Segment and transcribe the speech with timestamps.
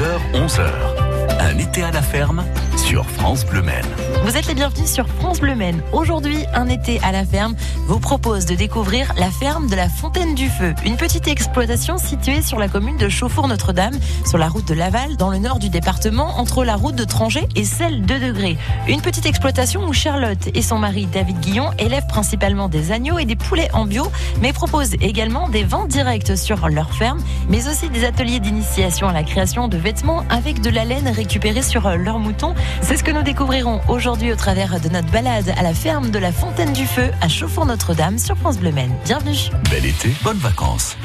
[0.00, 1.29] 10h, 11h.
[1.42, 2.44] Un été à la ferme
[2.76, 3.86] sur France Bleu Maine.
[4.24, 5.80] Vous êtes les bienvenus sur France Bleu Maine.
[5.90, 7.54] Aujourd'hui, un été à la ferme
[7.86, 12.42] vous propose de découvrir la ferme de la Fontaine du Feu, une petite exploitation située
[12.42, 16.38] sur la commune de Chauffour-Notre-Dame, sur la route de Laval, dans le nord du département,
[16.38, 18.58] entre la route de Trangé et celle de Degré.
[18.86, 23.24] Une petite exploitation où Charlotte et son mari David Guillon élèvent principalement des agneaux et
[23.24, 24.12] des poulets en bio,
[24.42, 29.14] mais proposent également des ventes directes sur leur ferme, mais aussi des ateliers d'initiation à
[29.14, 31.29] la création de vêtements avec de la laine récupérée
[31.62, 32.54] sur leurs moutons.
[32.82, 36.18] C'est ce que nous découvrirons aujourd'hui au travers de notre balade à la ferme de
[36.18, 38.92] la Fontaine du Feu à Chauffour-Notre-Dame sur France Bleu Maine.
[39.04, 39.36] Bienvenue.
[39.70, 40.96] Bel été, bonnes vacances.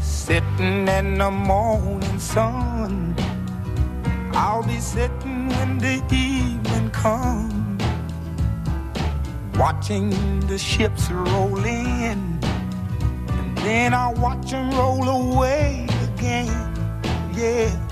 [0.00, 3.14] Sitting in the morning sun.
[4.32, 7.52] I'll be sitting when the evening comes.
[9.58, 10.10] Watching
[10.48, 12.38] the ships roll in.
[13.28, 15.86] And then I'll watch them roll away
[16.16, 16.72] again.
[17.36, 17.91] Yeah.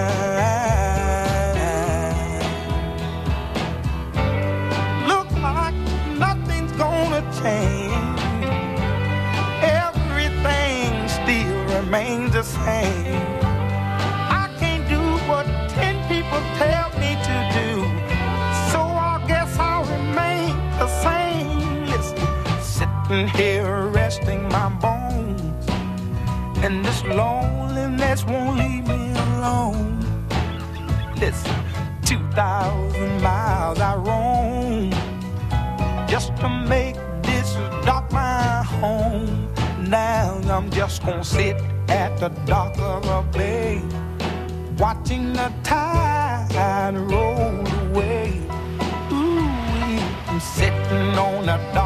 [12.41, 13.21] The same.
[14.41, 17.69] I can't do what ten people tell me to do.
[18.71, 21.85] So I guess I'll remain the same.
[21.85, 22.17] Listen,
[22.63, 25.65] sitting here resting my bones.
[26.63, 29.99] And this loneliness won't leave me alone.
[31.17, 31.55] Listen,
[32.05, 34.89] 2,000 miles I roam
[36.07, 37.53] just to make this
[37.85, 39.47] dock my home.
[39.87, 43.81] Now I'm just gonna sit at the dock of a bay,
[44.77, 48.41] watching the tide roll away.
[49.11, 51.80] Ooh, I'm sitting on the dock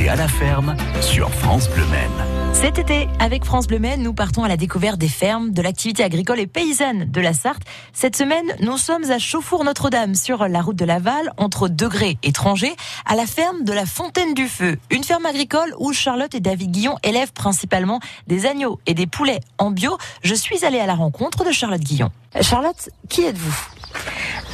[0.00, 2.54] un été à la ferme sur France Bleu Maine.
[2.54, 6.02] Cet été, avec France Bleu Maine, nous partons à la découverte des fermes, de l'activité
[6.02, 7.62] agricole et paysanne de la Sarthe.
[7.92, 12.74] Cette semaine, nous sommes à Chauffour-Notre-Dame, sur la route de Laval, entre Degré et Trangé,
[13.06, 14.78] à la ferme de la Fontaine du Feu.
[14.90, 19.40] Une ferme agricole où Charlotte et David Guillon élèvent principalement des agneaux et des poulets
[19.58, 19.96] en bio.
[20.22, 22.10] Je suis allée à la rencontre de Charlotte Guillon.
[22.40, 23.79] Charlotte, qui êtes-vous?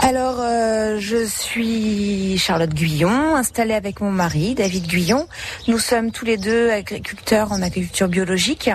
[0.03, 5.27] Alors, euh, je suis Charlotte Guyon, installée avec mon mari, David Guyon.
[5.67, 8.71] Nous sommes tous les deux agriculteurs en agriculture biologique.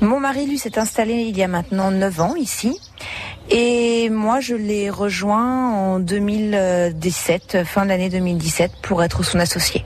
[0.00, 2.78] Mon mari, lui, s'est installé il y a maintenant 9 ans ici.
[3.50, 9.84] Et moi, je l'ai rejoint en 2017, fin de l'année 2017, pour être son associé.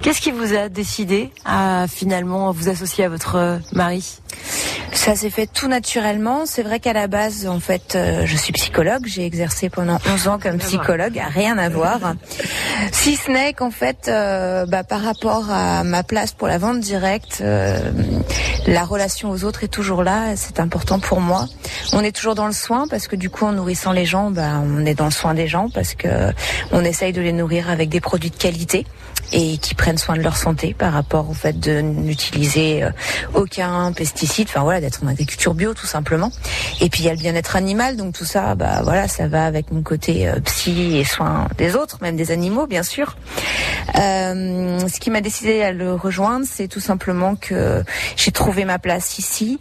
[0.00, 4.20] Qu'est-ce qui vous a décidé à finalement vous associer à votre mari?
[4.96, 6.46] Ça s'est fait tout naturellement.
[6.46, 9.04] C'est vrai qu'à la base, en fait, euh, je suis psychologue.
[9.06, 11.22] J'ai exercé pendant 11 ans comme psychologue.
[11.34, 12.14] Rien à voir.
[12.92, 16.80] Si ce n'est qu'en fait, euh, bah, par rapport à ma place pour la vente
[16.80, 17.78] directe, euh,
[18.66, 20.34] la relation aux autres est toujours là.
[20.34, 21.46] C'est important pour moi.
[21.92, 24.62] On est toujours dans le soin parce que du coup, en nourrissant les gens, bah,
[24.64, 26.08] on est dans le soin des gens parce que
[26.72, 28.86] on essaye de les nourrir avec des produits de qualité
[29.32, 32.90] et qui prennent soin de leur santé par rapport au fait de n'utiliser euh,
[33.34, 36.30] aucun pesticide, enfin voilà, d'être en agriculture bio tout simplement.
[36.80, 39.46] Et puis il y a le bien-être animal, donc tout ça, bah voilà, ça va
[39.46, 43.16] avec mon côté euh, psy et soin des autres, même des animaux bien sûr.
[43.96, 47.82] Euh, ce qui m'a décidé à le rejoindre, c'est tout simplement que
[48.16, 49.58] j'ai trouvé ma place ici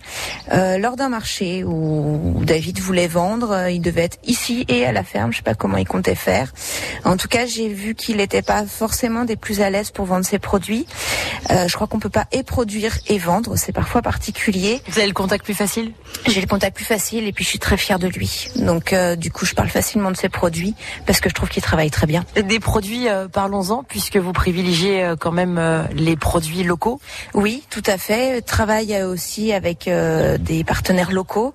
[0.52, 3.70] euh, lors d'un marché où David voulait vendre.
[3.70, 5.32] Il devait être ici et à la ferme.
[5.32, 6.54] Je sais pas comment il comptait faire.
[7.04, 10.06] En tout cas, j'ai vu qu'il n'était pas forcément des plus plus à l'aise pour
[10.06, 10.86] vendre ses produits.
[11.52, 14.82] Euh, je crois qu'on peut pas et produire et vendre, c'est parfois particulier.
[14.88, 15.94] Vous avez le contact plus facile?
[16.28, 18.50] J'ai le contact plus facile et puis je suis très fière de lui.
[18.56, 20.76] Donc euh, du coup, je parle facilement de ses produits
[21.06, 22.26] parce que je trouve qu'il travaille très bien.
[22.36, 25.62] Des produits, euh, parlons-en, puisque vous privilégiez quand même
[25.94, 27.00] les produits locaux.
[27.34, 28.42] Oui, tout à fait.
[28.42, 29.90] Travaille aussi avec
[30.40, 31.54] des partenaires locaux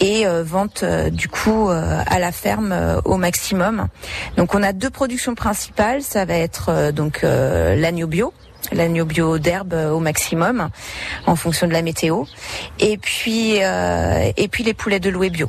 [0.00, 3.88] et vente du coup à la ferme au maximum.
[4.36, 6.02] Donc on a deux productions principales.
[6.02, 7.24] Ça va être donc
[7.76, 8.32] l'agneau bio
[8.72, 10.68] l'agneau bio d'herbe euh, au maximum
[11.26, 12.24] en fonction de la météo
[12.78, 15.48] et puis euh, et puis les poulets de loué bio.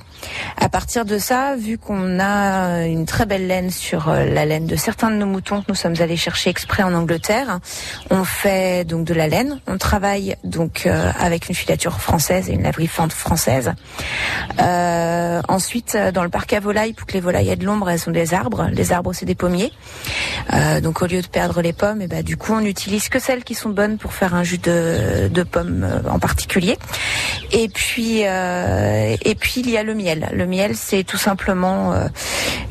[0.58, 4.68] À partir de ça, vu qu'on a une très belle laine sur euh, la laine
[4.68, 7.60] de certains de nos moutons que nous sommes allés chercher exprès en Angleterre,
[8.10, 9.60] on fait donc de la laine.
[9.68, 13.74] On travaille donc avec une filature française et une laverie fente française.
[15.48, 18.12] Ensuite, dans le parc à volailles, pour que les volailles aient de l'ombre, elles sont
[18.12, 18.70] des arbres.
[18.72, 19.72] Les arbres, c'est des pommiers.
[20.82, 22.64] Donc au lieu de perdre les pommes, et ben du coup, on
[23.08, 26.78] que celles qui sont bonnes pour faire un jus de, de pommes euh, en particulier?
[27.52, 30.30] Et puis euh, et puis il y a le miel.
[30.34, 32.08] Le miel, c'est tout simplement euh,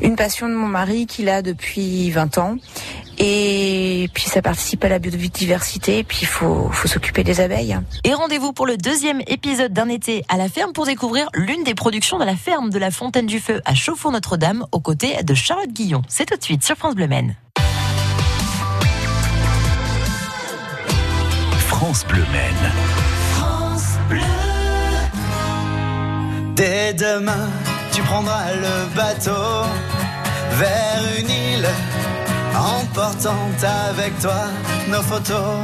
[0.02, 2.56] une passion de mon mari qu'il a depuis 20 ans.
[3.20, 5.98] Et puis ça participe à la biodiversité.
[5.98, 7.76] Et puis il faut, faut s'occuper des abeilles.
[8.04, 11.74] Et rendez-vous pour le deuxième épisode d'un été à la ferme pour découvrir l'une des
[11.74, 15.72] productions de la ferme de la Fontaine du Feu à Chauffour-Notre-Dame aux côtés de Charlotte
[15.72, 16.02] Guillon.
[16.08, 17.34] C'est tout de suite sur France Bleu Maine.
[21.98, 22.72] France Bleu Maine.
[26.54, 27.48] Dès demain,
[27.92, 29.64] tu prendras le bateau
[30.52, 31.68] vers une île,
[32.54, 33.48] emportant
[33.90, 34.44] avec toi
[34.88, 35.56] nos photos.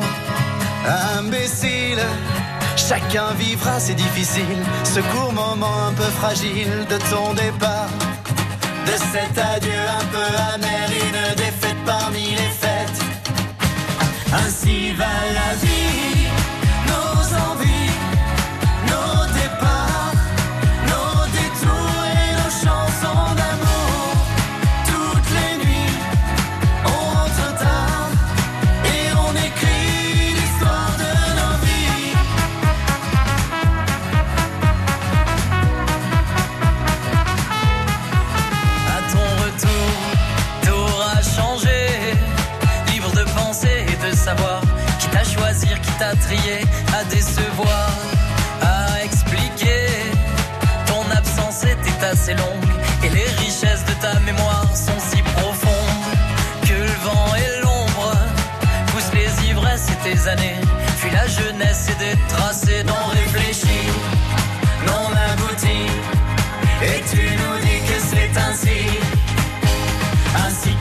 [1.18, 2.02] Imbécile,
[2.76, 7.90] chacun vivra, c'est difficile, ce court moment un peu fragile de ton départ.
[8.86, 13.00] De cet adieu un peu amer, une défaite parmi les fêtes.
[14.32, 16.23] Ainsi va la vie,
[45.98, 46.60] t'a trié
[46.98, 47.90] À décevoir
[48.60, 49.86] À expliquer
[50.86, 56.16] ton absence était assez longue et les richesses de ta mémoire sont si profondes
[56.62, 58.16] que le vent et l'ombre
[58.86, 60.60] poussent les ivresses et tes années.
[60.96, 63.88] Fuis la jeunesse et des tracés non réfléchis,
[64.86, 65.90] non aboutis.
[66.82, 68.80] Et tu nous dis que c'est ainsi,
[70.46, 70.73] ainsi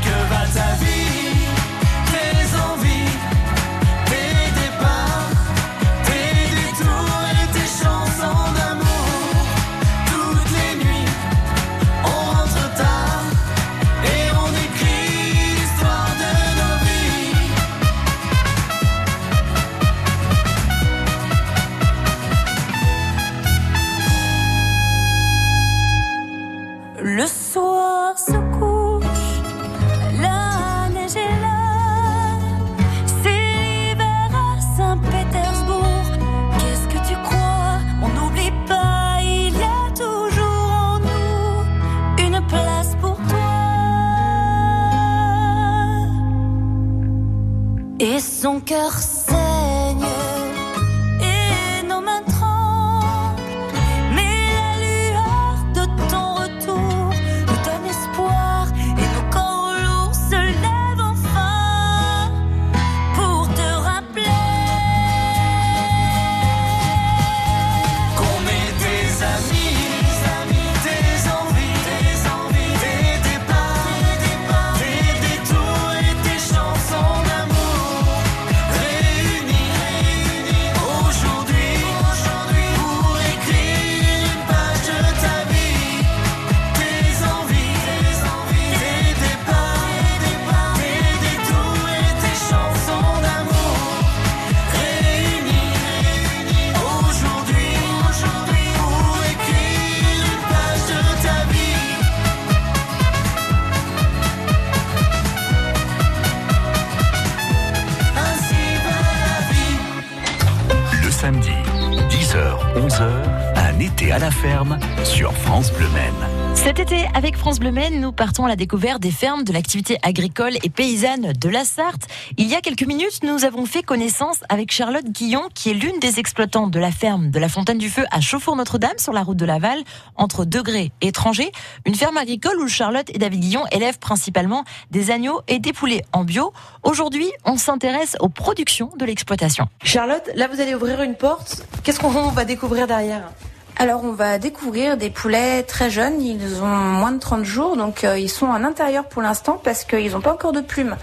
[117.60, 122.08] Nous partons à la découverte des fermes de l'activité agricole et paysanne de la Sarthe.
[122.38, 126.00] Il y a quelques minutes, nous avons fait connaissance avec Charlotte Guillon, qui est l'une
[126.00, 129.38] des exploitantes de la ferme de la Fontaine du Feu à Chauffour-Notre-Dame, sur la route
[129.38, 129.84] de Laval,
[130.16, 131.52] entre Degré et Étranger.
[131.86, 136.04] Une ferme agricole où Charlotte et David Guillon élèvent principalement des agneaux et des poulets
[136.12, 136.54] en bio.
[136.82, 139.68] Aujourd'hui, on s'intéresse aux productions de l'exploitation.
[139.84, 141.68] Charlotte, là vous allez ouvrir une porte.
[141.84, 143.30] Qu'est-ce qu'on va découvrir derrière?
[143.78, 148.04] Alors on va découvrir des poulets très jeunes, ils ont moins de 30 jours, donc
[148.04, 150.96] euh, ils sont en intérieur pour l'instant parce qu'ils n'ont pas encore de plumes.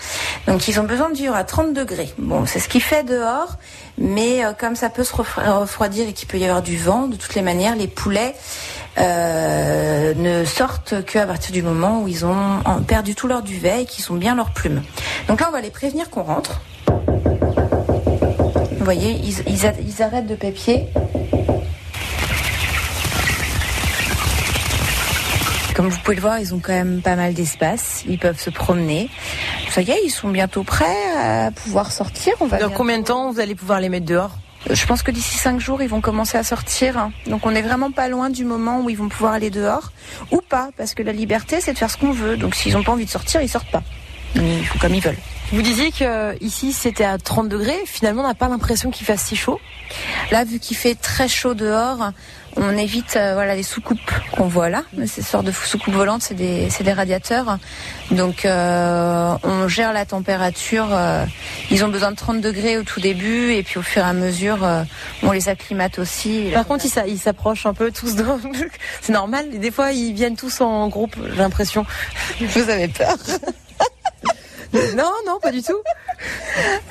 [0.46, 2.10] Donc ils ont besoin de vivre à 30 degrés.
[2.18, 3.56] Bon, c'est ce qui fait dehors,
[3.98, 7.16] mais euh, comme ça peut se refroidir et qu'il peut y avoir du vent, de
[7.16, 8.34] toutes les manières, les poulets
[8.98, 13.84] euh, ne sortent qu'à partir du moment où ils ont perdu tout leur duvet et
[13.84, 14.82] qu'ils ont bien leurs plumes.
[15.26, 16.60] Donc là on va les prévenir qu'on rentre.
[16.86, 20.88] Vous voyez, ils arrêtent de pépier.
[25.80, 28.04] Comme vous pouvez le voir, ils ont quand même pas mal d'espace.
[28.06, 29.08] Ils peuvent se promener.
[29.70, 30.84] Ça y est, ils sont bientôt prêts
[31.16, 32.34] à pouvoir sortir.
[32.40, 34.36] On va Dans bien- combien de temps vous allez pouvoir les mettre dehors
[34.70, 37.08] Je pense que d'ici cinq jours, ils vont commencer à sortir.
[37.26, 39.90] Donc on est vraiment pas loin du moment où ils vont pouvoir aller dehors.
[40.32, 42.36] Ou pas, parce que la liberté, c'est de faire ce qu'on veut.
[42.36, 43.82] Donc s'ils ont pas envie de sortir, ils sortent pas.
[44.34, 45.16] Ils font comme ils veulent.
[45.50, 47.80] Vous disiez que euh, ici c'était à 30 degrés.
[47.86, 49.58] Finalement, on n'a pas l'impression qu'il fasse si chaud.
[50.30, 52.12] Là, vu qu'il fait très chaud dehors,
[52.56, 53.98] on évite euh, voilà les sous-coupes
[54.32, 54.82] qu'on voit là.
[55.06, 57.58] Ces sortes de sous-coupes volantes, c'est des, des radiateurs.
[58.10, 60.88] Donc, euh, on gère la température.
[60.92, 61.24] euh,
[61.70, 64.12] ils ont besoin de 30 degrés au tout début, et puis au fur et à
[64.12, 64.82] mesure, euh,
[65.22, 66.50] on les acclimate aussi.
[66.52, 68.14] Par contre, ils s'a- ils s'approchent un peu tous.
[69.00, 69.46] C'est normal.
[69.58, 71.16] Des fois, ils viennent tous en groupe.
[71.32, 71.86] J'ai l'impression.
[72.40, 73.16] vous avez peur
[74.96, 75.76] Non, non, pas du tout.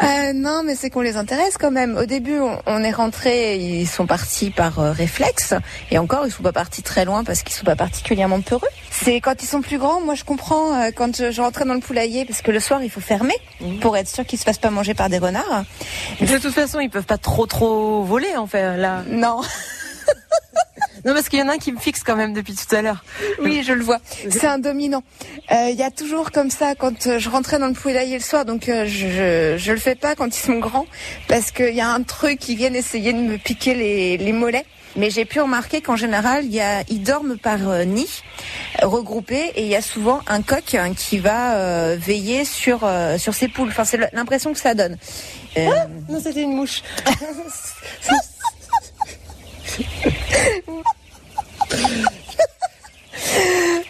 [0.04, 1.98] Euh, non, mais c'est qu'on les intéresse quand même.
[1.98, 5.54] Au début, on, on est rentré, ils sont partis par euh, réflexe,
[5.92, 8.68] et encore, ils sont pas partis très loin parce qu'ils sont pas particulièrement peureux.
[8.92, 11.74] C'est quand ils sont plus grands, moi je comprends euh, quand je, je rentrais dans
[11.74, 13.36] le poulailler parce que le soir il faut fermer
[13.82, 15.64] pour être sûr qu'ils se fassent pas manger par des renards.
[16.20, 19.04] De toute façon, ils peuvent pas trop trop voler en fait là.
[19.08, 19.42] Non,
[21.06, 22.82] Non, parce qu'il y en a un qui me fixe quand même depuis tout à
[22.82, 23.04] l'heure.
[23.42, 24.00] oui, je le vois.
[24.30, 25.02] C'est un dominant.
[25.52, 28.24] Euh, Il y a toujours comme ça quand euh, je rentrais dans le poulailler le
[28.24, 30.86] soir, donc euh, je, je je le fais pas quand ils sont grands
[31.28, 34.66] parce qu'il y a un truc qui vient essayer de me piquer les, les mollets.
[34.96, 38.10] Mais j'ai pu remarquer qu'en général, il y a, ils dorment par euh, nid,
[38.82, 42.80] euh, regroupés, et il y a souvent un coq hein, qui va euh, veiller sur
[42.84, 43.70] euh, sur ses poules.
[43.70, 44.98] Enfin, c'est l'impression que ça donne.
[45.58, 45.70] Euh,
[46.10, 46.82] Non, c'était une mouche.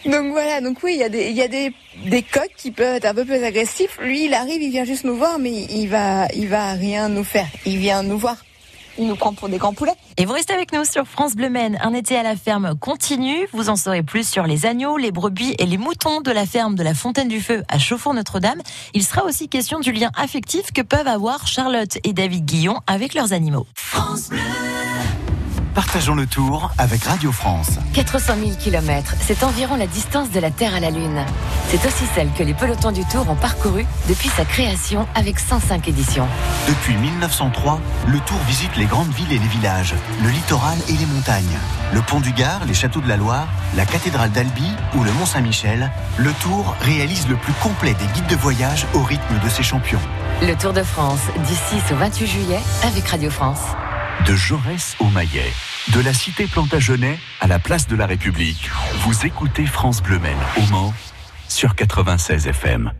[0.06, 1.72] Donc voilà, donc oui, il y a des, il y a des,
[2.06, 3.98] des coqs qui peuvent être un peu plus agressifs.
[4.00, 7.24] Lui, il arrive, il vient juste nous voir, mais il va, il va rien nous
[7.24, 7.46] faire.
[7.66, 8.36] Il vient nous voir.
[8.98, 9.94] Il nous prend pour des grands poulets.
[10.16, 11.78] Et vous restez avec nous sur France Bleu Maine.
[11.80, 13.46] Un été à la ferme continue.
[13.52, 16.74] Vous en saurez plus sur les agneaux, les brebis et les moutons de la ferme
[16.74, 18.60] de la Fontaine du Feu à Chauffour-Notre-Dame.
[18.92, 23.14] Il sera aussi question du lien affectif que peuvent avoir Charlotte et David Guillon avec
[23.14, 23.66] leurs animaux.
[25.74, 27.78] Partageons le tour avec Radio France.
[27.94, 31.24] 400 000 km, c'est environ la distance de la Terre à la Lune.
[31.68, 35.86] C'est aussi celle que les pelotons du Tour ont parcourue depuis sa création avec 105
[35.86, 36.26] éditions.
[36.66, 41.06] Depuis 1903, le Tour visite les grandes villes et les villages, le littoral et les
[41.06, 41.58] montagnes.
[41.94, 43.46] Le pont du Gard, les châteaux de la Loire,
[43.76, 48.26] la cathédrale d'Albi ou le Mont Saint-Michel, le Tour réalise le plus complet des guides
[48.26, 50.00] de voyage au rythme de ses champions.
[50.42, 53.60] Le Tour de France, du 6 au 28 juillet, avec Radio France.
[54.26, 55.52] De Jaurès au Maillet,
[55.94, 58.70] de la cité Plantagenet à la place de la République.
[59.00, 60.20] Vous écoutez France Bleu
[60.56, 60.94] au Mans
[61.48, 62.92] sur 96 FM.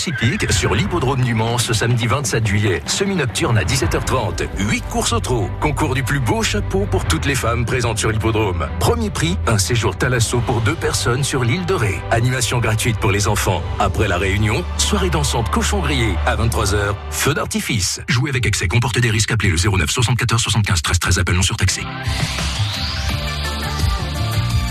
[0.00, 2.82] Course hippique sur l'hippodrome du Mans ce samedi 27 juillet.
[2.86, 4.48] Semi-nocturne à 17h30.
[4.58, 5.50] 8 courses au trot.
[5.60, 8.66] Concours du plus beau chapeau pour toutes les femmes présentes sur l'hippodrome.
[8.78, 12.00] Premier prix, un séjour Thalasso pour deux personnes sur l'île de Ré.
[12.12, 13.62] Animation gratuite pour les enfants.
[13.78, 16.94] Après la réunion, soirée dansante cochon grillé à 23h.
[17.10, 18.00] Feu d'artifice.
[18.08, 19.32] Jouer avec excès comporte des risques.
[19.32, 21.18] Appelez le 09 74 75 13 13.
[21.18, 21.82] Appel non surtaxé.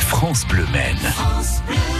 [0.08, 0.98] France Bleu Maine.
[1.20, 1.99] Holding back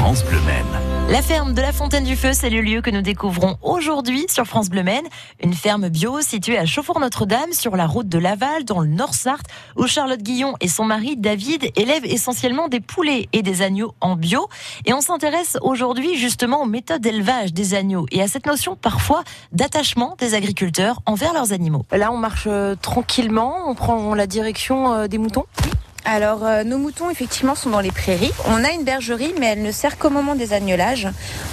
[0.00, 1.10] France Bleu Maine.
[1.10, 4.46] La ferme de la Fontaine du Feu, c'est le lieu que nous découvrons aujourd'hui sur
[4.46, 5.04] France Bleu Maine.
[5.42, 9.44] Une ferme bio située à Chauffour-Notre-Dame sur la route de Laval dans le Nord-Sarthe
[9.76, 14.16] où Charlotte Guillon et son mari David élèvent essentiellement des poulets et des agneaux en
[14.16, 14.48] bio.
[14.86, 19.22] Et on s'intéresse aujourd'hui justement aux méthodes d'élevage des agneaux et à cette notion parfois
[19.52, 21.84] d'attachement des agriculteurs envers leurs animaux.
[21.92, 25.44] Là, on marche euh, tranquillement, on prend la direction euh, des moutons.
[26.04, 28.32] Alors, euh, nos moutons, effectivement, sont dans les prairies.
[28.46, 31.08] On a une bergerie, mais elle ne sert qu'au moment des agnelages.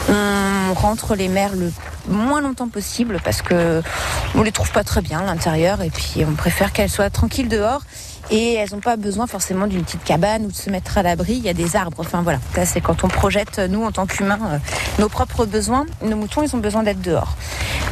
[0.09, 1.71] On rentre les mères le
[2.07, 3.81] moins longtemps possible parce que
[4.35, 7.49] on les trouve pas très bien à l'intérieur et puis on préfère qu'elles soient tranquilles
[7.49, 7.81] dehors.
[8.29, 11.33] Et elles n'ont pas besoin forcément d'une petite cabane ou de se mettre à l'abri.
[11.33, 11.97] Il y a des arbres.
[11.99, 14.57] Enfin voilà, ça c'est quand on projette, nous en tant qu'humains, euh,
[14.99, 15.85] nos propres besoins.
[16.03, 17.35] Nos moutons, ils ont besoin d'être dehors.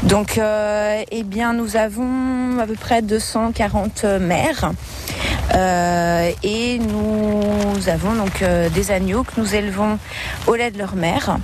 [0.04, 4.71] Donc, euh, eh bien, nous avons à peu près 240 mères.
[5.54, 10.00] Euh, et nous avons donc euh, des agneaux que nous élevons
[10.48, 11.38] au lait de leur mère.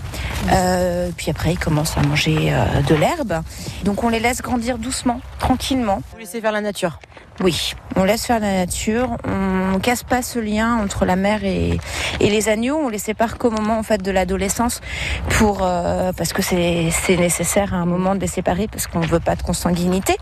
[0.52, 3.42] Euh, puis après, ils commencent à manger euh, de l'herbe.
[3.84, 6.02] Donc on les laisse grandir doucement, tranquillement.
[6.20, 7.00] Laissez faire la nature.
[7.40, 9.18] Oui, on laisse faire la nature.
[9.26, 11.80] On casse pas ce lien entre la mère et,
[12.20, 12.78] et les agneaux.
[12.78, 14.82] On les sépare qu'au moment en fait de l'adolescence,
[15.30, 19.20] pour euh, parce que c'est nécessaire à un moment de les séparer parce qu'on veut
[19.20, 20.18] pas de consanguinité.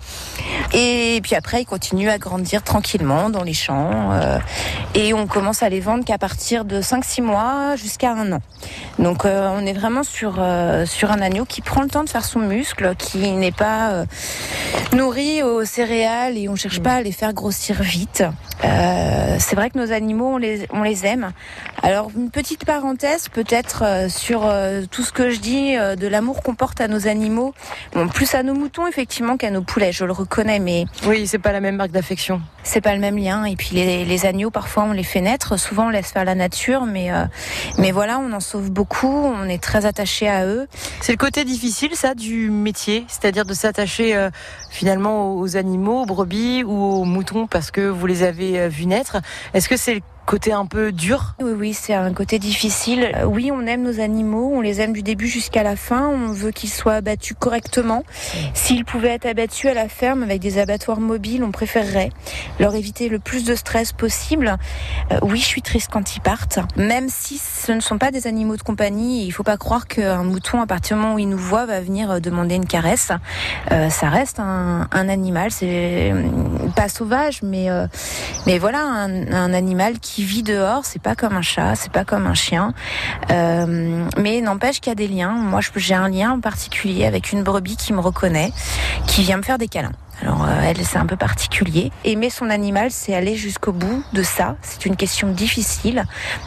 [0.74, 4.12] Et puis après, ils continuent à grandir tranquillement dans les champs.
[4.14, 4.38] euh,
[4.94, 8.40] et on commence à les vendre qu'à partir de 5-6 mois jusqu'à un an.
[8.98, 10.40] Donc euh, on est vraiment sur
[10.86, 14.06] sur un agneau qui prend le temps de faire son muscle, qui n'est pas
[14.94, 18.24] nourri aux céréales et on cherche pas les faire grossir vite.
[18.64, 21.32] Euh, c'est vrai que nos animaux on les on les aime.
[21.82, 26.08] Alors une petite parenthèse peut-être euh, sur euh, tout ce que je dis euh, de
[26.08, 27.54] l'amour qu'on porte à nos animaux.
[27.94, 31.40] Bon, plus à nos moutons effectivement qu'à nos poulets, je le reconnais, mais Oui, c'est
[31.40, 32.42] pas la même marque d'affection.
[32.64, 33.46] c'est pas le même lien.
[33.46, 36.36] Et puis les, les agneaux, parfois on les fait naître, souvent on laisse faire la
[36.36, 37.10] nature, mais
[37.78, 40.68] mais voilà, on en sauve beaucoup, on est très attaché à eux.
[41.02, 44.28] C'est le côté difficile, ça, du métier, c'est-à-dire de s'attacher
[44.70, 49.18] finalement aux animaux, aux brebis ou moutons parce que vous les avez euh, vus naître.
[49.54, 53.10] Est-ce que c'est côté un peu dur Oui, oui, c'est un côté difficile.
[53.16, 56.08] Euh, oui, on aime nos animaux, on les aime du début jusqu'à la fin.
[56.08, 58.04] On veut qu'ils soient abattus correctement.
[58.54, 62.12] S'ils pouvaient être abattus à la ferme avec des abattoirs mobiles, on préférerait
[62.60, 64.56] leur éviter le plus de stress possible.
[65.12, 68.28] Euh, oui, je suis triste quand ils partent, même si ce ne sont pas des
[68.28, 69.26] animaux de compagnie.
[69.26, 71.82] Il faut pas croire qu'un mouton, à partir du moment où il nous voit, va
[71.82, 73.12] venir euh, demander une caresse.
[73.72, 76.14] Euh, ça reste un, un animal, c'est
[76.76, 77.68] pas sauvage, mais
[78.46, 80.86] mais voilà, un, un animal qui vit dehors.
[80.86, 82.74] C'est pas comme un chat, c'est pas comme un chien.
[83.32, 85.32] Euh, mais n'empêche qu'il y a des liens.
[85.32, 88.52] Moi, j'ai un lien en particulier avec une brebis qui me reconnaît,
[89.08, 89.94] qui vient me faire des câlins.
[90.22, 91.92] Alors euh, elle, c'est un peu particulier.
[92.04, 94.58] Aimer son animal, c'est aller jusqu'au bout de ça.
[94.62, 96.04] C'est une question difficile,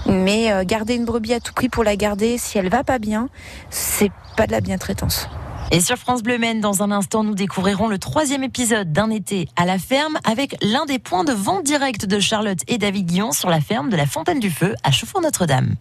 [0.07, 2.99] mais euh, garder une brebis à tout prix pour la garder, si elle va pas
[2.99, 3.29] bien,
[3.71, 5.29] c'est pas de la bientraitance.
[5.75, 9.49] Et sur France Bleu Maine, dans un instant, nous découvrirons le troisième épisode d'un été
[9.57, 13.33] à la ferme avec l'un des points de vente direct de Charlotte et David Guillon
[13.33, 15.77] sur la ferme de la Fontaine du Feu à Chauffour-Notre-Dame.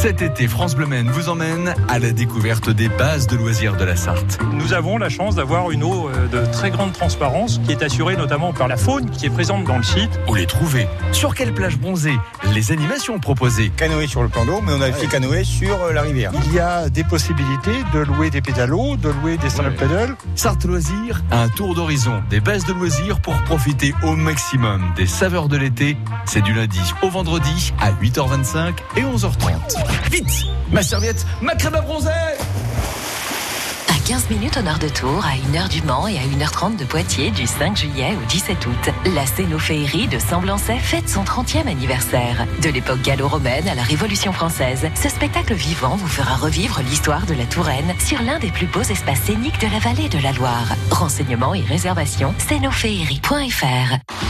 [0.00, 3.84] Cet été, France Bleu Maine vous emmène à la découverte des bases de loisirs de
[3.84, 4.38] la Sarthe.
[4.54, 8.16] Nous avons la chance d'avoir une eau euh, de très grande transparence qui est assurée
[8.16, 10.18] notamment par la faune qui est présente dans le site.
[10.26, 12.16] Où les trouver Sur quelle plage bronzée
[12.54, 15.92] Les animations proposées Canoë sur le plan d'eau, mais on a aussi canoë sur euh,
[15.92, 16.32] la rivière.
[16.46, 20.16] Il y a des possibilités de louer des pédalos, de louer des stand-up paddle.
[20.34, 25.48] Sarthe Loisirs, un tour d'horizon des bases de loisirs pour profiter au maximum des saveurs
[25.48, 25.98] de l'été.
[26.24, 29.89] C'est du lundi au vendredi à 8h25 et 11h30.
[30.10, 35.34] Vite Ma serviette, ma crème à bronzer À 15 minutes au nord de Tours, à
[35.56, 39.26] 1h du Mans et à 1h30 de Poitiers du 5 juillet au 17 août, la
[39.26, 42.46] Scénophéerie de Semblancet fête son 30e anniversaire.
[42.62, 47.34] De l'époque gallo-romaine à la Révolution française, ce spectacle vivant vous fera revivre l'histoire de
[47.34, 50.74] la Touraine sur l'un des plus beaux espaces scéniques de la vallée de la Loire.
[50.90, 54.29] Renseignements et réservations, scénophéerie.fr.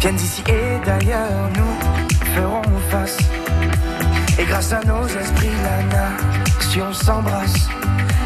[0.00, 3.18] Viennent d'ici et d'ailleurs, nous ferons face.
[4.38, 7.68] Et grâce à nos esprits, la nation s'embrasse,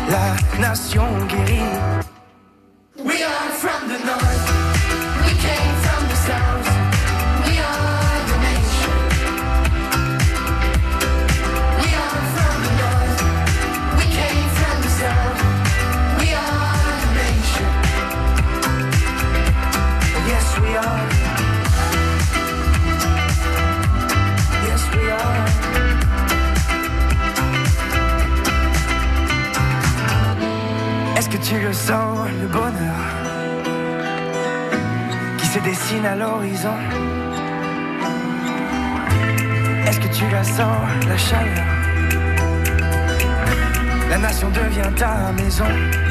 [0.08, 2.01] la nation guérit.
[44.72, 46.01] Devient ta maison.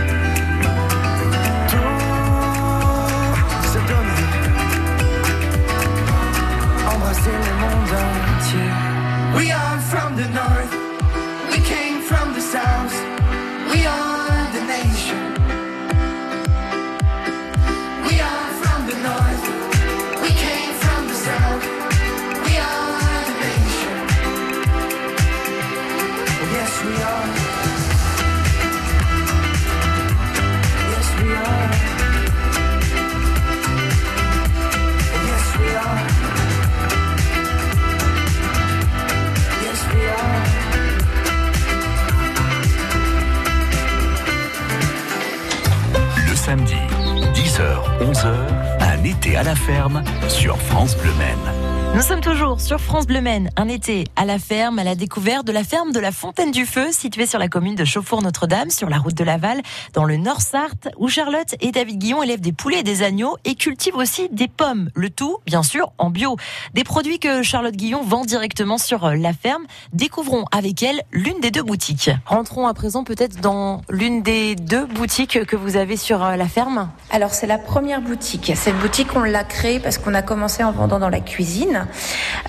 [53.12, 56.12] Bleu Maine, un été à la ferme, à la découverte de la ferme de la
[56.12, 60.04] Fontaine du Feu, située sur la commune de Chauffour-Notre-Dame, sur la route de Laval, dans
[60.04, 63.96] le Nord-Sarthe, où Charlotte et David Guillon élèvent des poulets et des agneaux et cultivent
[63.96, 64.92] aussi des pommes.
[64.94, 66.38] Le tout, bien sûr, en bio.
[66.76, 69.64] Des produits que Charlotte Guillon vend directement sur euh, la ferme.
[69.92, 72.12] Découvrons avec elle l'une des deux boutiques.
[72.28, 76.48] Rentrons à présent peut-être dans l'une des deux boutiques que vous avez sur euh, la
[76.48, 76.92] ferme.
[77.10, 78.52] Alors c'est la première boutique.
[78.54, 81.88] Cette boutique on l'a créée parce qu'on a commencé en vendant dans la cuisine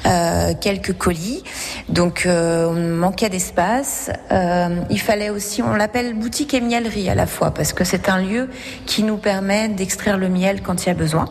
[0.04, 1.42] euh, quelques colis.
[1.88, 4.11] Donc euh, on manquait d'espace.
[4.31, 8.09] Euh, il fallait aussi, on l'appelle boutique et miellerie à la fois parce que c'est
[8.09, 8.48] un lieu
[8.87, 11.27] qui nous permet d'extraire le miel quand il y a besoin.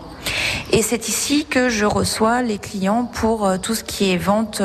[0.71, 4.61] Et c'est ici que je reçois les clients pour euh, tout ce qui est vente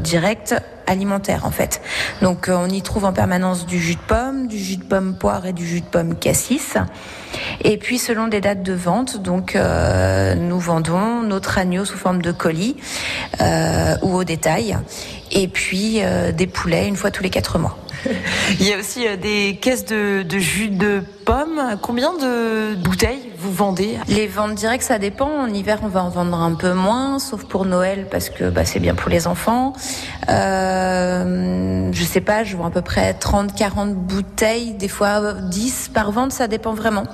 [0.00, 0.54] directe
[0.86, 1.80] alimentaire en fait.
[2.20, 5.14] Donc euh, on y trouve en permanence du jus de pomme, du jus de pomme
[5.14, 6.74] poire et du jus de pomme cassis.
[7.62, 12.22] Et puis selon des dates de vente, donc euh, nous vendons notre agneau sous forme
[12.22, 12.76] de colis
[13.40, 14.76] euh, ou au détail.
[15.30, 16.02] Et puis
[16.36, 17.78] des poulets une fois tous les quatre mois.
[18.60, 21.60] Il y a aussi euh, des caisses de, jus de pomme.
[21.80, 23.98] Combien de bouteilles vous vendez?
[24.08, 25.28] Les ventes directes, ça dépend.
[25.28, 28.64] En hiver, on va en vendre un peu moins, sauf pour Noël parce que bah,
[28.64, 29.72] c'est bien pour les enfants.
[30.28, 35.90] Euh, je sais pas, je vends à peu près 30, 40 bouteilles, des fois 10
[35.92, 37.04] par vente, ça dépend vraiment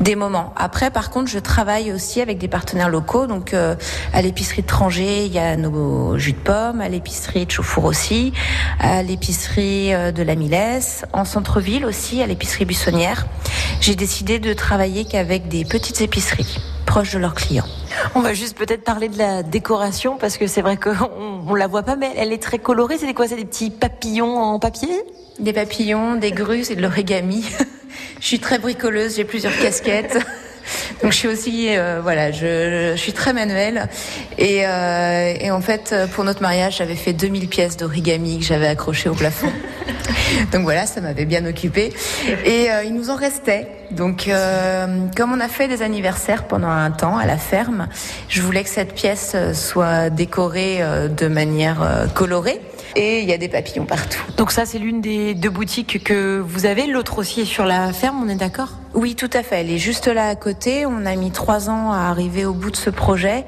[0.00, 0.52] des moments.
[0.56, 3.26] Après, par contre, je travaille aussi avec des partenaires locaux.
[3.26, 3.74] Donc, euh,
[4.12, 7.84] à l'épicerie de Trangé, il y a nos jus de pomme, à l'épicerie de Chauffour
[7.84, 8.32] aussi,
[8.80, 13.26] à l'épicerie euh, de la Milesse, en centre-ville aussi, à l'épicerie buissonnière.
[13.80, 17.66] J'ai décidé de travailler qu'avec des petites épiceries proches de leurs clients.
[18.14, 21.10] On va juste peut-être parler de la décoration parce que c'est vrai qu'on
[21.48, 22.98] on la voit pas, mais elle est très colorée.
[22.98, 23.26] C'est quoi?
[23.26, 25.02] C'est des petits papillons en papier?
[25.38, 27.44] Des papillons, des grues et de l'origami.
[28.20, 30.18] je suis très bricoleuse, j'ai plusieurs casquettes.
[31.02, 33.88] Donc je suis aussi, euh, voilà, je, je suis très manuelle.
[34.38, 38.68] Et, euh, et en fait, pour notre mariage, j'avais fait 2000 pièces d'origami que j'avais
[38.68, 39.52] accrochées au plafond.
[40.52, 41.92] Donc voilà, ça m'avait bien occupée.
[42.44, 43.68] Et euh, il nous en restait.
[43.90, 47.88] Donc euh, comme on a fait des anniversaires pendant un temps à la ferme,
[48.28, 52.60] je voulais que cette pièce euh, soit décorée euh, de manière euh, colorée.
[52.96, 54.22] Et il y a des papillons partout.
[54.36, 56.86] Donc ça, c'est l'une des deux boutiques que vous avez.
[56.86, 58.68] L'autre aussi est sur la ferme, on est d'accord?
[58.94, 59.60] Oui, tout à fait.
[59.60, 60.86] Elle est juste là à côté.
[60.86, 63.44] On a mis trois ans à arriver au bout de ce projet.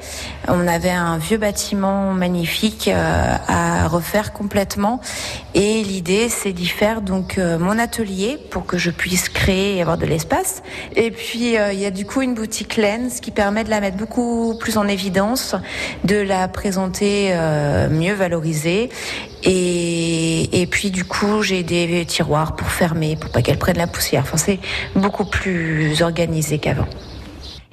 [0.48, 5.00] On avait un vieux bâtiment magnifique euh, à refaire complètement.
[5.54, 9.82] Et l'idée, c'est d'y faire donc euh, mon atelier pour que je puisse créer et
[9.82, 10.64] avoir de l'espace.
[10.96, 13.80] Et puis, euh, il y a du coup une boutique Lens qui permet de la
[13.80, 15.54] mettre beaucoup plus en évidence,
[16.02, 17.32] de la présenter
[17.90, 18.90] mieux valorisée.
[19.44, 23.86] Et, et puis, du coup, j'ai des tiroirs pour fermer, pour pas qu'elle prenne la
[23.86, 24.22] poussière.
[24.22, 24.58] Enfin, c'est
[24.96, 25.35] beaucoup plus
[26.00, 26.86] organisé qu'avant.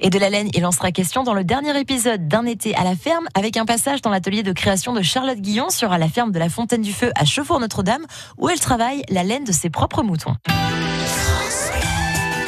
[0.00, 2.84] Et de la laine, il en sera question dans le dernier épisode d'un été à
[2.84, 6.32] la ferme, avec un passage dans l'atelier de création de Charlotte Guillon sur la ferme
[6.32, 8.04] de la Fontaine du Feu à Chefour-Notre-Dame,
[8.38, 10.34] où elle travaille la laine de ses propres moutons.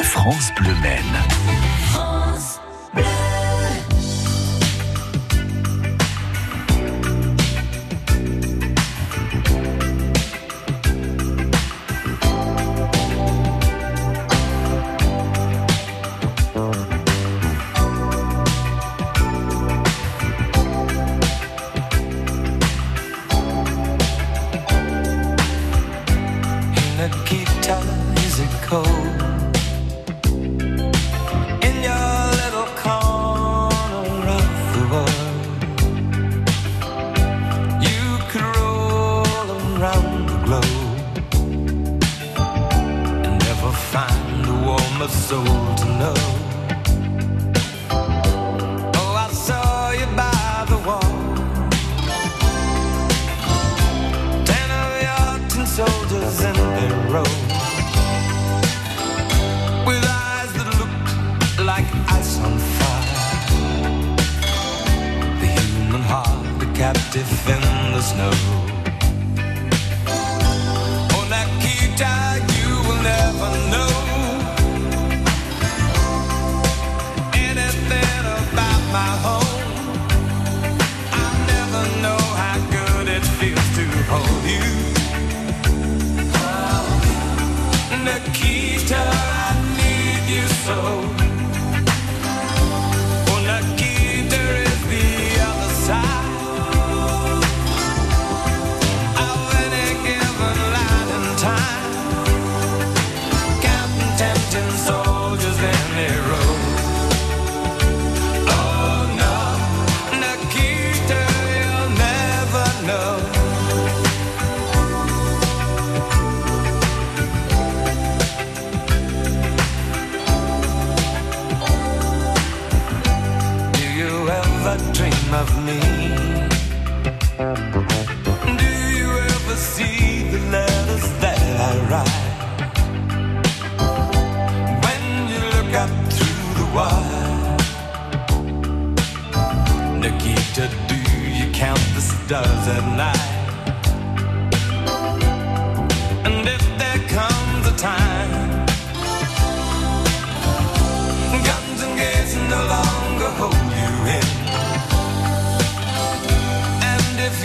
[0.03, 1.37] France Bleu Maine.
[2.97, 3.26] Nikita,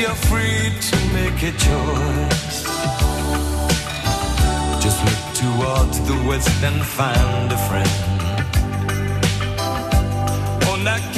[0.01, 2.63] you're free to make a choice,
[4.81, 5.21] just look
[6.07, 7.89] the west and find a friend.
[10.65, 11.10] Oh, Nikita,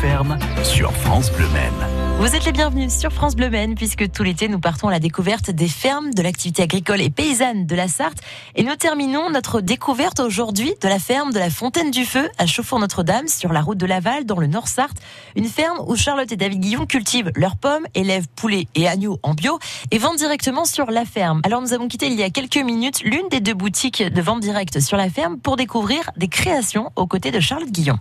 [0.00, 1.72] ferme sur France Bleu Maine.
[2.20, 5.00] Vous êtes les bienvenus sur France Bleu Maine puisque tout l'été nous partons à la
[5.00, 8.18] découverte des fermes, de l'activité agricole et paysanne de la Sarthe
[8.54, 12.46] et nous terminons notre découverte aujourd'hui de la ferme de la Fontaine du Feu à
[12.46, 14.98] Chauffour-Notre-Dame sur la route de Laval dans le Nord Sarthe,
[15.34, 19.34] une ferme où Charlotte et David Guillon cultivent leurs pommes, élèvent poulets et agneaux en
[19.34, 19.58] bio
[19.90, 21.40] et vendent directement sur la ferme.
[21.42, 24.40] Alors nous avons quitté il y a quelques minutes l'une des deux boutiques de vente
[24.40, 27.98] directe sur la ferme pour découvrir des créations aux côtés de Charlotte Guillon.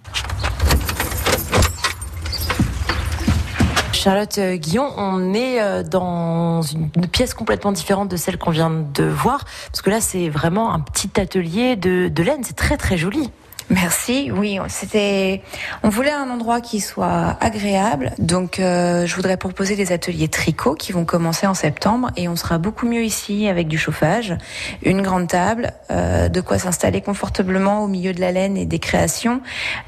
[4.08, 8.70] Charlotte euh, Guillon, on est euh, dans une pièce complètement différente de celle qu'on vient
[8.70, 12.78] de voir, parce que là c'est vraiment un petit atelier de, de laine, c'est très
[12.78, 13.30] très joli.
[13.70, 14.32] Merci.
[14.32, 15.42] Oui, c'était.
[15.84, 20.74] On voulait un endroit qui soit agréable, donc euh, je voudrais proposer des ateliers tricot
[20.76, 24.36] qui vont commencer en septembre et on sera beaucoup mieux ici avec du chauffage,
[24.84, 28.80] une grande table, euh, de quoi s'installer confortablement au milieu de la laine et des
[28.80, 29.42] créations,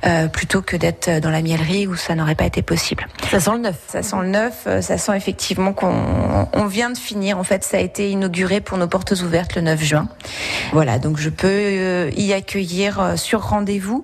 [0.05, 3.07] euh, plutôt que d'être dans la miellerie où ça n'aurait pas été possible.
[3.31, 3.77] Ça sent le neuf.
[3.87, 4.63] Ça sent le neuf.
[4.67, 7.37] euh, Ça sent effectivement qu'on on vient de finir.
[7.37, 10.09] En fait, ça a été inauguré pour nos portes ouvertes le 9 juin.
[10.73, 13.39] Voilà, donc je peux euh, y accueillir euh, sur
[13.69, 14.03] rendez-vous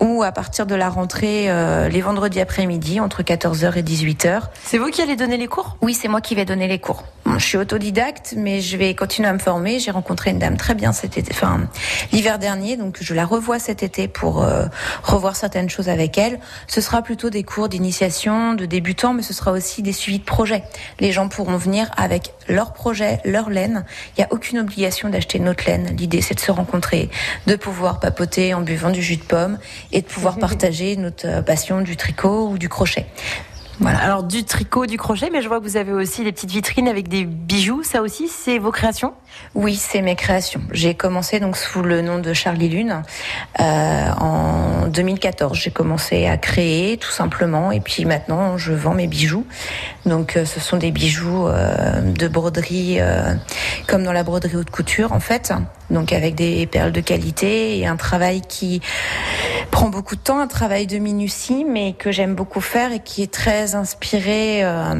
[0.00, 4.42] ou à partir de la rentrée euh, les vendredis après-midi entre 14h et 18h.
[4.64, 5.76] C'est vous qui allez donner les cours?
[5.80, 7.04] Oui, c'est moi qui vais donner les cours.
[7.38, 9.78] Je suis autodidacte, mais je vais continuer à me former.
[9.78, 11.60] J'ai rencontré une dame très bien cet été, enfin
[12.12, 14.66] l'hiver dernier, donc je la revois cet été pour euh,
[15.02, 16.40] revoir certaines choses avec elle.
[16.66, 20.24] Ce sera plutôt des cours d'initiation, de débutants, mais ce sera aussi des suivis de
[20.24, 20.64] projets.
[20.98, 23.84] Les gens pourront venir avec leur projet, leur laine.
[24.16, 25.96] Il n'y a aucune obligation d'acheter notre laine.
[25.96, 27.10] L'idée, c'est de se rencontrer,
[27.46, 29.58] de pouvoir papoter en buvant du jus de pomme
[29.92, 33.06] et de pouvoir partager notre euh, passion du tricot ou du crochet.
[33.80, 33.98] Voilà.
[33.98, 36.88] Alors du tricot, du crochet, mais je vois que vous avez aussi des petites vitrines
[36.88, 37.82] avec des bijoux.
[37.82, 39.12] Ça aussi, c'est vos créations?
[39.54, 40.62] Oui, c'est mes créations.
[40.72, 43.02] J'ai commencé donc sous le nom de Charlie Lune
[43.60, 45.58] euh, en 2014.
[45.58, 49.46] J'ai commencé à créer tout simplement, et puis maintenant je vends mes bijoux.
[50.06, 53.34] Donc euh, ce sont des bijoux euh, de broderie, euh,
[53.86, 55.52] comme dans la broderie haute couture en fait.
[55.90, 58.80] Donc avec des perles de qualité et un travail qui
[59.70, 63.22] prend beaucoup de temps, un travail de minutie, mais que j'aime beaucoup faire et qui
[63.22, 64.94] est très inspiré euh,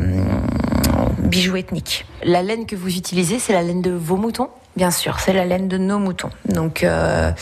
[1.18, 2.06] bijoux ethniques.
[2.22, 4.48] La laine que vous utilisez, c'est la laine de vos moutons?
[4.76, 6.28] Bien sûr, c'est la laine de nos moutons.
[6.50, 7.32] Donc euh,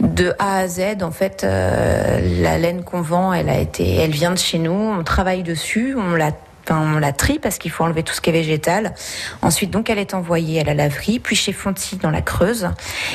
[0.00, 4.12] de A à Z, en fait, euh, la laine qu'on vend, elle a été, elle
[4.12, 4.70] vient de chez nous.
[4.70, 6.30] On travaille dessus, on la
[6.70, 8.94] on la trie parce qu'il faut enlever tout ce qui est végétal.
[9.42, 12.68] Ensuite, donc, elle est envoyée à la laverie, puis chez Fonty dans la Creuse,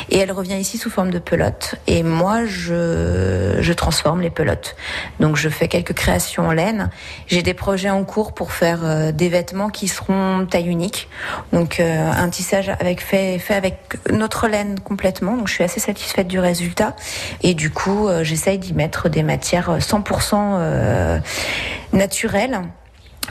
[0.10, 1.76] et elle revient ici sous forme de pelote.
[1.88, 4.76] Et moi, je, je transforme les pelotes.
[5.20, 6.90] Donc, je fais quelques créations en laine.
[7.28, 11.10] J'ai des projets en cours pour faire euh, des vêtements qui seront taille unique.
[11.54, 15.36] Donc, euh, un tissage avec fait, fait avec notre laine complètement.
[15.38, 16.96] Donc, je suis assez satisfaite du résultat.
[17.42, 21.20] Et du coup, euh, j'essaye d'y mettre des matières 100% euh,
[21.94, 22.62] naturelles.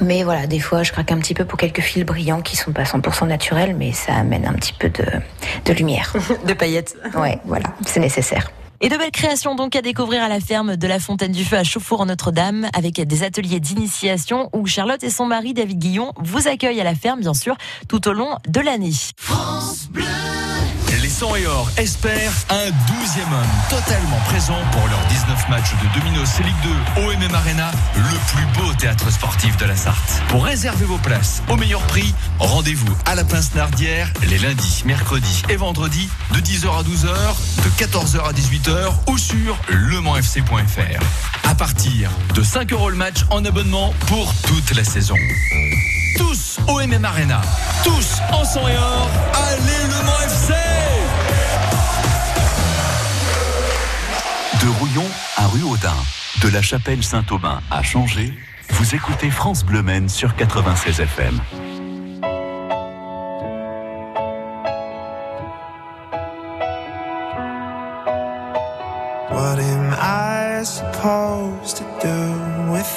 [0.01, 2.73] Mais voilà, des fois, je craque un petit peu pour quelques fils brillants qui sont
[2.73, 5.05] pas 100% naturels, mais ça amène un petit peu de,
[5.65, 6.15] de lumière.
[6.47, 6.97] de paillettes.
[7.17, 8.51] Ouais, voilà, c'est nécessaire.
[8.81, 11.57] Et de belles créations donc à découvrir à la ferme de la Fontaine du Feu
[11.57, 16.81] à Chauffour-Notre-Dame avec des ateliers d'initiation où Charlotte et son mari David Guillon vous accueillent
[16.81, 17.57] à la ferme bien sûr
[17.89, 18.93] tout au long de l'année.
[21.03, 25.99] Les 100 et or espèrent un 12e homme totalement présent pour leurs 19 matchs de
[25.99, 26.55] Domino's C Ligue
[26.97, 30.23] 2 OMM Arena, le plus beau théâtre sportif de la Sarthe.
[30.29, 35.45] Pour réserver vos places au meilleur prix, rendez-vous à la Pince Nardière les lundis, mercredis
[35.49, 38.68] et vendredis de 10h à 12h, de 14h à 18h
[39.07, 41.49] ou sur lemanfc.fr.
[41.49, 45.15] À partir de 5 euros le match en abonnement pour toute la saison.
[46.17, 47.41] Tous au MM Arena,
[47.85, 50.53] tous en sang et or, allez le Mans FC
[54.61, 55.07] De Rouillon
[55.37, 55.97] à rue Audin,
[56.43, 58.35] de la chapelle Saint-Aubin à Changé,
[58.71, 61.41] vous écoutez France Bleu sur 96 FM.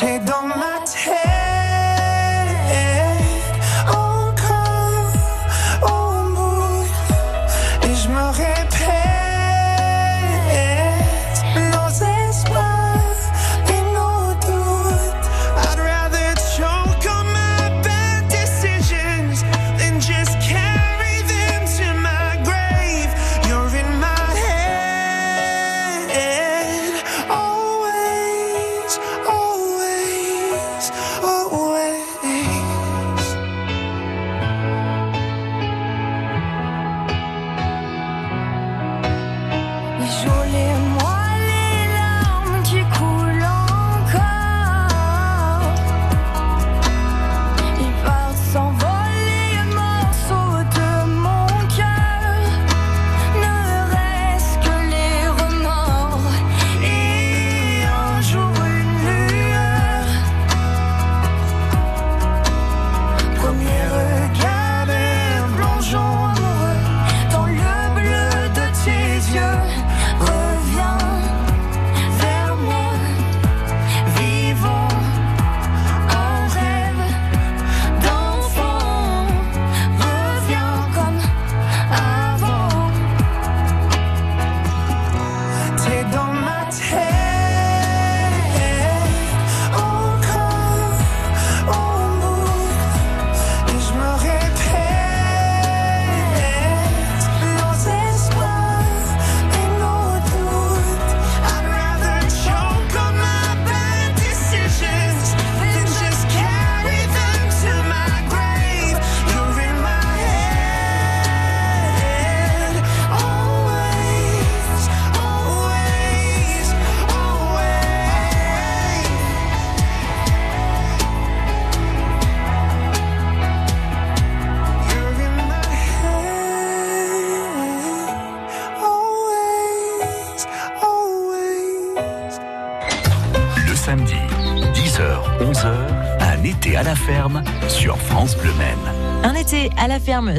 [0.00, 1.57] avant T'es dans ma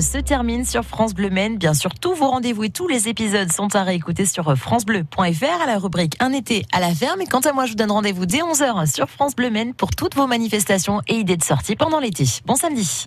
[0.01, 1.57] se termine sur France Bleu Maine.
[1.57, 5.65] Bien sûr, tous vos rendez-vous et tous les épisodes sont à réécouter sur francebleu.fr à
[5.65, 7.21] la rubrique Un été à la ferme.
[7.21, 9.89] Et quant à moi, je vous donne rendez-vous dès 11h sur France Bleu Maine pour
[9.91, 12.25] toutes vos manifestations et idées de sortie pendant l'été.
[12.45, 13.05] Bon samedi.